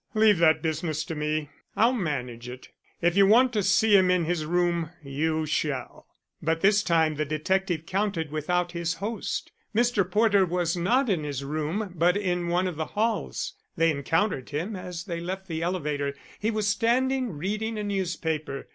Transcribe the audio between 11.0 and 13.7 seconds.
in his room but in one of the halls.